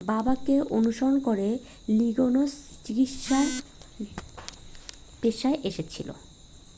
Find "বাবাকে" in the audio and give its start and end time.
0.09-0.55